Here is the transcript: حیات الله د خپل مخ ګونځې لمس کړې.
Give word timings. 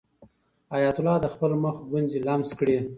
حیات 0.73 0.97
الله 0.99 1.17
د 1.21 1.27
خپل 1.33 1.51
مخ 1.63 1.75
ګونځې 1.91 2.19
لمس 2.27 2.49
کړې. 2.59 2.77